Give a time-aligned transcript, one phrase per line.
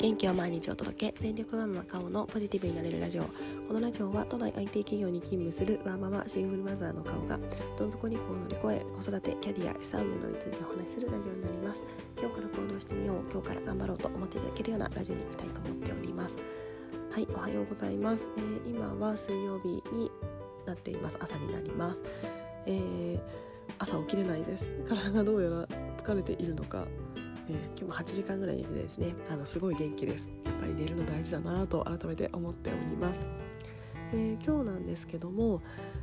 [0.00, 1.14] 元気を毎日お届け。
[1.20, 3.24] 全力ママ顔のポジティブになれるラジオ。
[3.68, 7.38] このラジオは都内 IT 企業に勤務するワーママシングルマザーの顔が
[7.76, 11.82] どん底にこう乗り越え子育てキャリア資産運用についてお話しするラジオになります。
[12.18, 16.36] 今日から行動してみよう今日から頑張ろうと思っていただけるようなラジオにしたいと思っております。
[17.10, 20.10] はいおはようございます、えー、今は水曜日に
[20.64, 21.18] なっています。
[21.20, 22.00] 朝になります、
[22.64, 23.20] えー、
[23.78, 24.64] 朝起きれないです。
[24.88, 25.66] 体がどうやら
[26.02, 26.86] 疲れているのか。
[27.50, 29.14] えー、今日も8時間ぐらい寝てですね。
[29.30, 30.28] あのすごい元気です。
[30.44, 33.26] やっぱり寝るの大事だなと改めて思っております、
[34.12, 35.62] えー、今日なんですけども、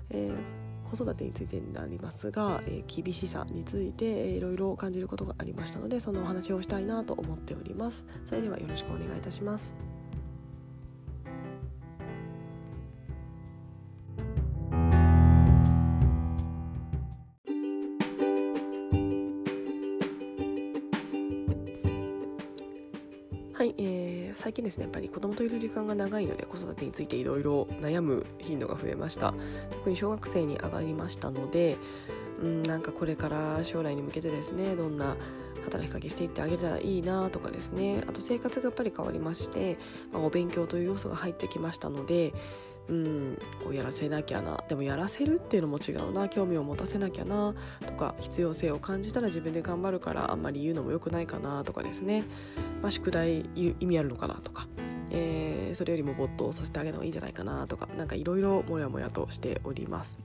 [0.09, 8.05] えー、子育てについてになりますが、え厳しさについて、えいろいろ感じることがありましたのでそのお話をしたいなと思っております。
[8.25, 9.86] それではよろしくお願いいたします。
[24.77, 24.83] ですね。
[24.83, 29.33] やっぱり子供といる時間が長いので子育てについていろいろ悩む頻度が増えました。
[29.71, 31.77] 特に小学生に上がりましたので
[32.41, 35.17] うんなんかこれから将来に向けてですねどんな
[35.65, 38.03] 働きかけしていってあげたらいいなとかですね。
[38.07, 39.77] あと生活がやっぱり変わりまして、
[40.13, 42.33] まあ、お勉強という要素が入ってきましたので
[42.89, 44.57] うんこうやらせなきゃな。
[44.67, 46.29] でもやらせるっていうのも違うな。
[46.29, 47.53] 興味を持たせなきゃな。
[47.85, 51.63] とか必要性を感じたら自分で頑張るからあんまり言うのも良くないかな。
[51.63, 52.23] とかですね、
[52.81, 54.35] まあ、宿題意味あるのかな。
[54.35, 54.67] とか、
[55.11, 57.67] えー、それよりも没頭させてあげるのがいいんじゃないかな。
[57.67, 57.87] とか。
[57.97, 60.17] 何かいろいろモヤモヤとしております。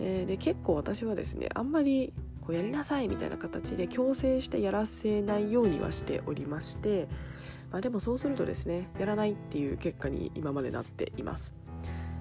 [0.00, 7.08] えー、で結構私はですねあんまりこうやりなさいみたいな形で強制してやらせないようにはしておりまして
[7.70, 11.54] まあ、でもそうするとですねやらないっていう結果に今までなっています、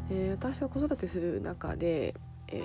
[0.10, 2.16] えー、私は子育てする中で、
[2.48, 2.62] え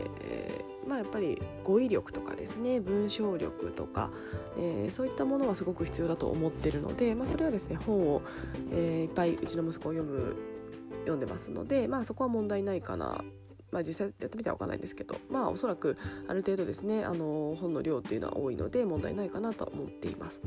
[0.84, 4.10] ー、まあ、やっぱり語彙力とかですね文章力とか、
[4.58, 8.22] えー、そういったものはすごく必要だと思ってるので、まあ、それはですね本を、
[8.72, 10.36] えいっぱいうちの息子を読む
[11.00, 13.25] 読んでますので、まあ、そこは問題ないかな
[13.72, 15.97] まあ、実際やってみては分かんないんですけどまあおそらく
[16.28, 20.42] ある程度ですねあの本の量っていうのは多いので問題ないかなと思っています。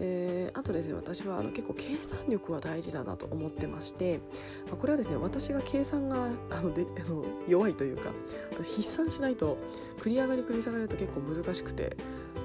[0.00, 4.20] えー、あとですね私はあの結構計算力は大事だなと思ってまして、
[4.66, 8.10] まあ、これはですね私が計算が あのであの弱いというか
[8.56, 9.58] 筆算しないと
[9.98, 11.96] 繰り上がり繰り下がりだと結構難しくて、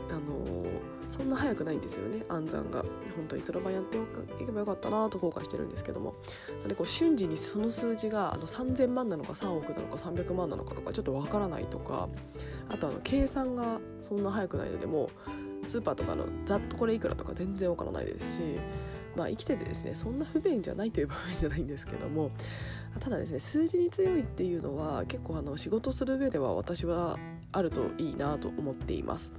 [0.10, 0.68] あのー、
[1.10, 2.84] そんな早くないんですよね暗算が。
[3.16, 6.16] 本当にそろばんやっていけばよかったなと後悔してるんですけども。
[6.68, 12.10] でこう瞬時にその数字があの3000万なのか3億なのか300万なのかとかちょっとわからないとか
[12.70, 18.44] あとあの計算がそんな早くないのでもうスーパーとかのざっとこれいくらとか全然わからないですし
[19.16, 22.32] まあ生きててですねそんな不便じゃないという場合じゃないんですけども
[23.00, 27.18] ただですね数字に強いっていうのは結構あの仕事する上では私は
[27.52, 29.32] あるといいなと思っています。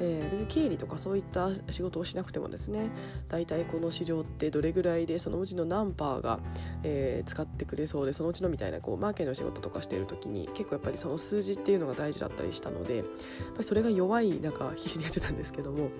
[0.00, 2.90] えー、別に経理とかそういった仕事をしなくてもですね
[3.28, 6.40] 大体この市場ってどれぐらいでそのうちの何パーが、
[6.82, 15.90] えー、使ってくれそうでそのうちのみたいなこうマーケの仕事とかしている時に結構やっぱりその数字っていうのが大事だったりしたのでやっぱりそれが弱い中必死にやってたんですけども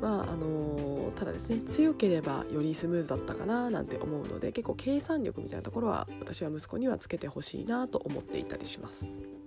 [0.00, 9.41] まああのー、ただですね強ければよりスムーズだったかななんて思うので結構計算力みたいなところは私は息子にはつけてほしいなと思っていたりします。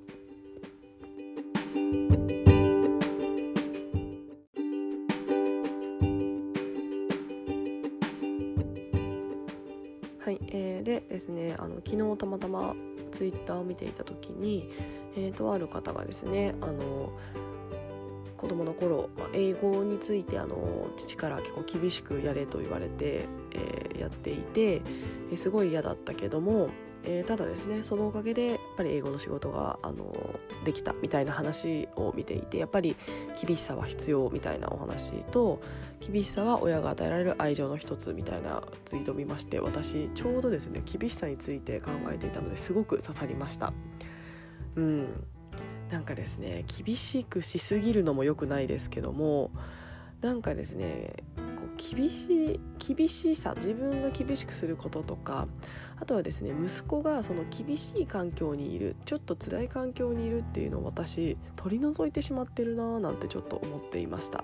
[11.66, 12.76] あの昨日たまたま
[13.12, 14.72] ツイッターを見ていた時に、
[15.18, 17.12] えー、とある方がですねあの
[18.38, 24.82] 子供の頃、まあ、英語についてあの父から結構厳しくやれと言われて、えー、やっていて、
[25.32, 26.70] え、すごい嫌だったけども
[27.08, 30.14] えー、ただですねそのおかげでやっぱり英語の仕事があの
[30.64, 32.96] できたみたいな話を見ていてやっぱり
[33.40, 35.62] 厳しさは必要みたいなお話と
[36.00, 43.74] 厳しさは親が与えられる愛情の一つみたいなツイートを見まして私ちょうどですね厳しさについて考えていたのですごく刺さりました。
[44.76, 45.08] うん
[45.90, 49.52] なんかですね厳しくしすぎるのも良くないですけども
[50.22, 51.14] なんかですね
[51.78, 52.60] 厳しい
[52.96, 55.48] 厳しさ自分が厳しくすることとか
[56.00, 64.44] あとはですね息子がその厳しい環境にいるちょっと辛い環境にいるっていうのを私取り除いてしまってるなーなんてちょっと思っていました。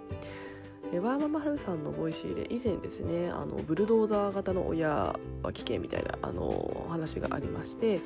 [0.99, 8.01] ワーママハルさんの Voicy で以前ですねあのブルドーザー型の親は危険みたいなあの話がありまして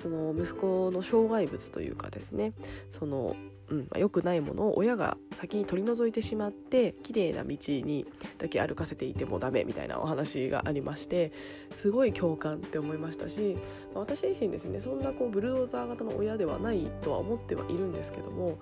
[0.00, 2.54] その息子の障害物というかですね
[2.92, 3.36] その
[3.70, 8.04] うんまあ、良くないものを親が先に取り除いてしまって綺麗な道に
[8.38, 11.32] だけ歩かせていてもダメみたいなお話がありまして
[11.74, 13.56] すごい共感って思いましたし、
[13.94, 18.58] まあ、私自身ですねそんなこうブルドーザー型の親ではないとは思ってはいるんですけども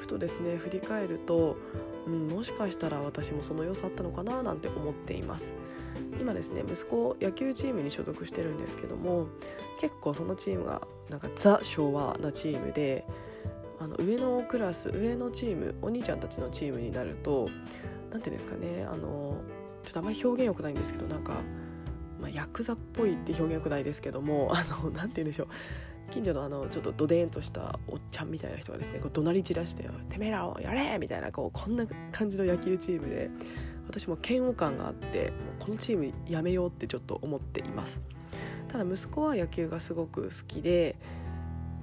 [0.00, 1.56] ふとですね振り返ると、
[2.06, 5.52] うん、もしかしたら私もその良さあったのかななんて思っています。
[6.20, 9.26] 今ですね息子野球チームに所属してるんですけども
[9.80, 13.06] 結構そのチームがなんかザ昭和なチームで
[13.80, 17.48] あの上のクラス上のチームお兄ちゃんたちのチームになると
[18.10, 19.36] 何ていうんですかねあの
[19.84, 21.34] ちょっとあまり表現よくないんですけどなんか、
[22.20, 24.52] まあ、ヤクザっぽいって表現よくないですけども
[24.94, 25.48] 何て言うんでしょう
[26.10, 33.30] 近所のあのちょっとどでんとしたおっちゃんみたいな人がですねこう怒鳴り散らして「てめえらをやれ!」みたいなこうこんな感じの野球チームで
[33.86, 38.00] 私も嫌悪感があってこのチームやめようってちょっと思っています
[38.68, 40.96] ただ息子は野球がすごく好きで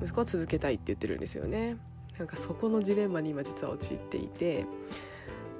[0.01, 1.77] 息子は続けたいって言ってるんですよね。
[2.17, 4.65] なんかそこのジレンマに今実は陥っていて、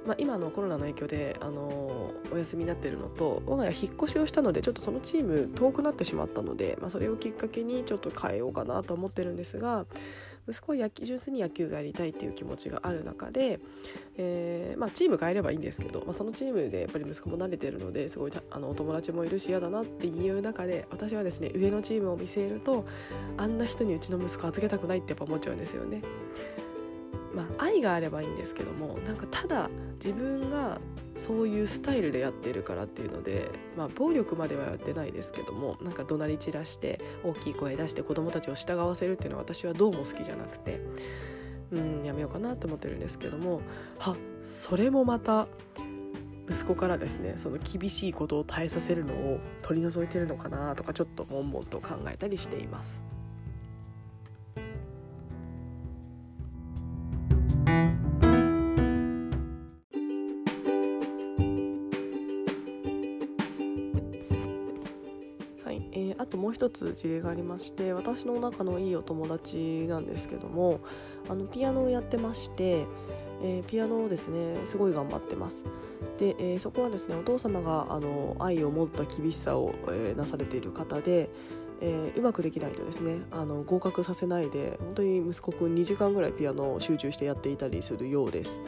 [0.06, 9.84] まあ、今のコロナの影響であのお休みになってるのと我が家引っ越しをしたのでちょっとそのチーム遠くなってしまったので、まあ、それをきっかけにちょっと変えようかなと思ってるんですが
[10.48, 13.58] 息子は野球純粋に野球がやりたいっていう気持ちがある中で、
[14.16, 22.86] えーまあ、チーム変えればいいんですけど、まあ、そのチームでやっぱり息子も慣れてるのですごいあのお友達もいるし嫌だなっていう中で私はですね上のチームを見据えると
[23.36, 26.02] あんな人にうちの息子預けたくないってやっぱ思っちゃうんですよね。
[27.34, 30.80] まあ、愛があればいいんですけどもなんかただ自分が
[31.16, 40.80] そういうスタイルでやってるからっていうので、まあ、暴力まではやってないですけどもなんか怒鳴り散らして大きい声出して子供たちを従わせるっていうのは私はどうも好きじゃなくて
[41.72, 43.62] うんやめようかなと思ってるんですけども
[43.98, 45.48] はそれもまた
[46.48, 53.05] 息子からですねその厳しいことを耐えさせるのを取り除いてるのかなとかちょっと悶々と考えたりしています。
[66.76, 70.80] つ事例がありまして私の仲のいいお友達なんですけども
[71.28, 72.86] あのピアノをやってまして、
[73.42, 75.64] えー、ピアノをですねすごい頑張ってます
[76.18, 81.30] で、えー、そこはですねお父様があの愛を持った厳しさを、えー、なされている方で、
[81.80, 88.58] えー、うまくできないとですねあの合格させないで本当に息子くん2時間ぐらいピアノを集中してやっていたりするようです。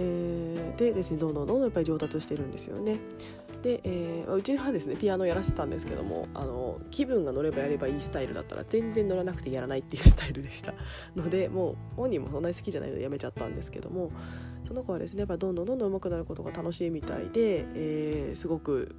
[0.00, 2.98] えー、でですねどんどんどんどんやっぱり上達してるんですよね。
[3.64, 10.74] で、えー、うちはですねピアノをやらせてたんですけどもあの気分が乗ればやればいいスタイルだったら全然乗らなくてやらないっていうスタイルでした。
[11.16, 14.12] のでもう本人もそんなに好きじゃないのでやめちゃったんですけども
[14.68, 18.94] その子はですねやっぱどんどんどんどん上手くなることが楽しいみたいで、えー、すごく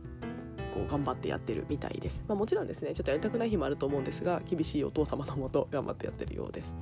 [0.73, 6.73] こう頑張ってやってるみたいです、まあ、もちろんですねちょっとやりたくない日もあると思うんですが厳しいお父様のもと頑張ってやってるようです。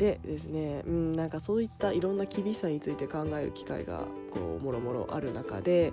[0.00, 5.92] でですね、うん、なんかそういったいろんな厳しさについて考える機会がこうもろもろある中で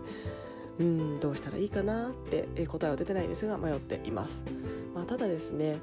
[0.79, 4.43] うんどうしたらいいかなって答えは出てないですが迷っています、
[4.93, 5.79] まあ、ただですね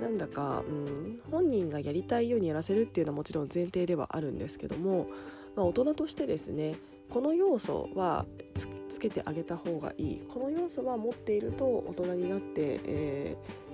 [0.00, 5.08] なんだか、うん、本人がやりたいようにやらせるっていうのはもちろん前提ではあるんですけども、
[5.56, 6.76] まあ、大人としてですね
[7.10, 8.26] この要素は
[8.88, 10.22] つけてあげた方がいい。
[10.28, 13.64] この要素は持っていると大人になって、えー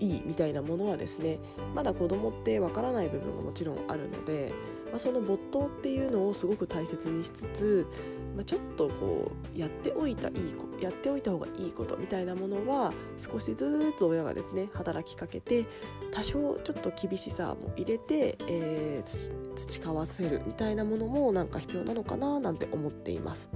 [0.00, 1.38] いいみたいなものはですね
[1.74, 4.52] まだ子供ってわからない部分がもちろんあるので、
[4.90, 7.86] まあ、その没頭っていうのをすごく大切にしつつ、
[8.34, 15.66] まあ、ちょっとこうやっておいたいいやっておいた方がいいことみたいなものは少しずつ親がですね働きかけて
[16.12, 23.48] 多少ちょっと厳しさも入れて、えー、培わせるみたいなものもなんか必要なのかななんて思っています。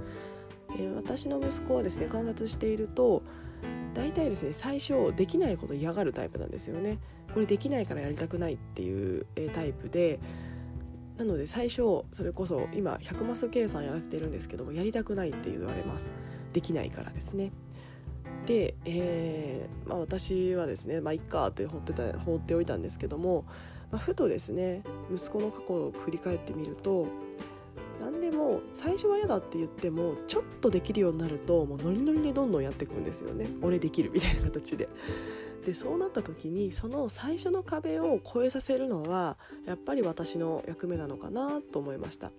[0.76, 3.22] えー、私の息子はですね観察していると
[3.94, 6.98] 大体ですね最初できないこと嫌がるタイプなんですよね
[7.32, 10.20] これできないからやりたくないっていうタイプで
[11.18, 16.08] なので最初それこそ今100マス計算やらせてるんですけどもやりたくないって言われます。
[16.52, 17.52] できないからですね。
[18.46, 23.44] で、えーまあ、私はですねまあいっかって放ってた放っておいたんですけども、
[23.90, 24.82] まあ、ふとですね
[25.12, 27.06] 息子の過去を振り返ってみると
[28.00, 33.48] 何でも最初は嫌だって言ってもちょっとできるようになるともうノリノリでどんどんやっていくんですよね。
[33.60, 34.88] 俺できるみたいな形で。
[35.68, 42.30] でそうなった時にその最初の壁を越えさせるのはやっぱり私の役目なのかなと思いました。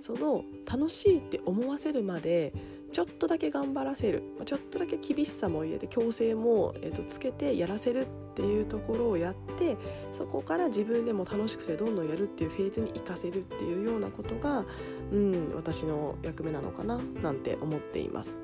[0.00, 2.54] その楽しいって思わせるまで
[2.90, 4.22] ちょっとだけ頑張らせる。
[4.46, 9.76] ちょっとだけ厳しさも入れて強制も、えー、とつけてやらせるっていうところをやって
[10.12, 14.64] そこから自分でも楽しくてどんどんやるっていうフェーズに活かせるっていうようなことが、
[15.12, 18.38] うん、私の役目なのかななんて思っています。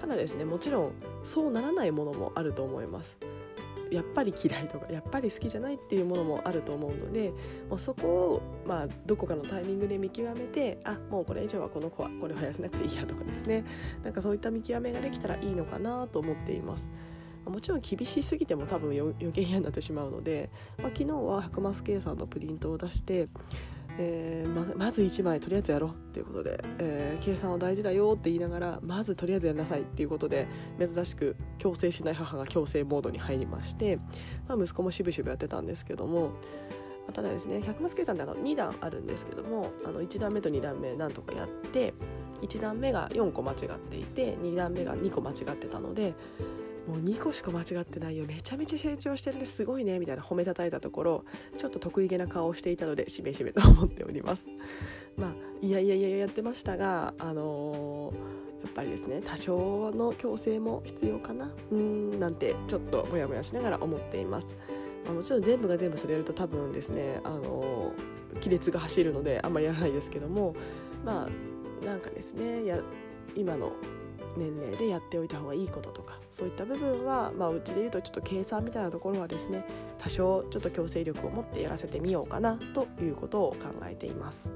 [0.00, 0.92] ただですねもちろん
[1.24, 3.18] そうならないものもあると思います。
[3.92, 7.32] やっぱり嫌いとかやっぱり好きじゃないっていうものもあると思うので
[7.68, 13.64] もうそこを、まあ、どこかのタイミングで見極めてあもうこれ以上はこの子はこれを生やせなくていいやとかですね
[14.02, 16.88] なんかそういった見極めができたらいいのかなと思っています。
[17.44, 23.28] もちろん厳しすぎても多分余計嫌になってしまうので、まあ、昨日は白マス計算のプリントを出して
[23.98, 33.96] えー、まず1枚とりあえずやろうっていうことで、えー、計算は大事だよって言いながらまずとりあえずやりなさいっていうことで珍しく強制しない母が強制モードに入りまして、
[34.48, 36.32] まあ、息子もしぶしぶやってたんですけども、
[37.12, 41.94] ただですね100マス計算って2段あるんですけどもあの1段目と2段目なんとかやって
[42.42, 46.14] 1段目が4個間違っていて2段目が2個間違ってたので
[46.86, 48.24] もう2個しか間違ってないよ。
[48.26, 49.46] めちゃめちゃ成長してるね。
[49.46, 49.98] すごいね。
[49.98, 51.24] みたいな褒めたたえたところ
[51.56, 54.44] ちょっと得意げな顔をしていたのでしめしめと思っております。
[55.16, 61.50] まあいやいやいややってましたがあのー、やっぱりですね多少の矯正も必要かな。
[61.70, 64.48] うんなんてちょっとモヤモヤしながら思っています、
[65.04, 70.54] まあ、もちろん全部が全部それやると多分ですねあのー、亀裂が走るのであんまりやらないですけども
[71.04, 71.28] ま
[71.82, 72.80] あなんかですねや
[73.36, 73.72] 今の
[74.36, 79.64] 年齢でやっておいた方がいいこととかそういった部分は、まあ、うちで言うとちょっと計算みたいなところはですね
[79.98, 84.50] 多少ちょっと強制力を持ってやらせてみようかなということを考えています。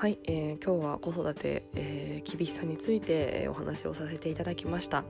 [0.00, 5.04] はい、えー、今日は子育て、えー、厳しさについてお話をさせていただきました。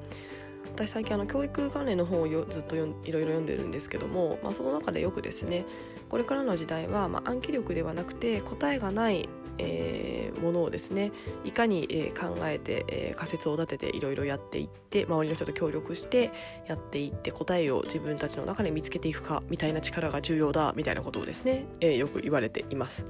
[0.81, 5.67] 私最近あの教育関連の本をよずっといろいろ読んでるんですけども、まあ、その中でよくですね
[6.09, 11.13] これからの時代は、まあ、暗記力ではなくて答えがない、えー、ものをですね
[11.45, 16.33] いかに、えー、考えて、えー、仮説を立てていろいろやっていって周りの人と協力して
[16.67, 23.05] やっていって答えを自分たちの中で見つけていくかみたいな力が重要だみたいなことをですね、えー、よく言われています。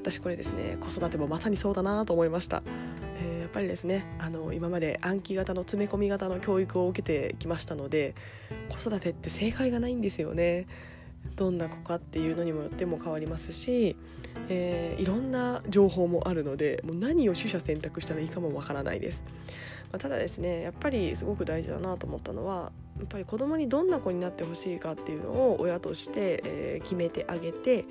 [0.00, 2.64] 私これですね子育てもまさにそうだなと思いました。
[3.52, 8.14] ぱりですねあの今まで暗記型の詰め込み型の教育を受けてきましたので
[8.68, 10.66] 子育てって正解がないんですよね。
[11.36, 13.96] どんな子かっていうのにもよっても変わりますし、
[14.48, 19.22] えー、いろんな情報もあるのでもう何を取捨選択したらいいかもわからないです。
[19.92, 27.84] まあ、ただですねやっぱりすごく大事だなと思ったのはやっぱり子供にどんな子になってほしいかっていうのを親として、えー、決めてあげて、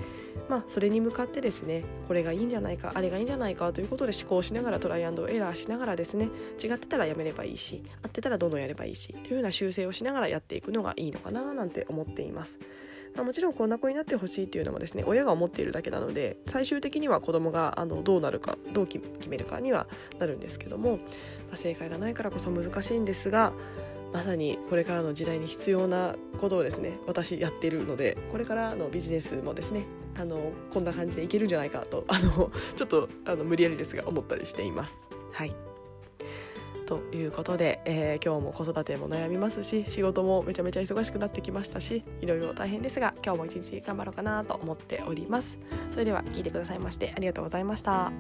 [0.47, 6.29] まあ、それに向かってですねこれがいいんじゃないかあれがいいんじゃないかということで思考しながらトライアンドエラーしながらですね
[6.63, 12.57] 違ってたらやめればいいし合ってたらどんどんやればいいしというような修正をしながらやっていくのがいいのかななんて思っています。
[13.15, 19.87] まあ、もちろんこんな子になってほしいっていうのもですね親が思っているだけなので最終的には子供があのどうなるかどう決めるかには
[20.19, 20.97] なるんですけども、ま
[21.53, 23.51] あ、正解がないからこそ難しいんですが
[24.13, 29.85] まさにこれからの時代に必要なことをですね私やっているのでこれからのビジネスもですね
[30.17, 34.93] あのこんな感じでいけるんじゃないかとあのちょっとあの無理やりですが思ったりしています。
[35.31, 35.55] はい。
[36.85, 45.57] ということで、えー、今日も子育ても悩みますし仕事もめちゃめちゃ忙しくなってきましたしいろいろ大変ですが今日も一日頑張ろうかなと思っております。
[45.91, 48.11] それでは聞いてくださいましてありがとうございました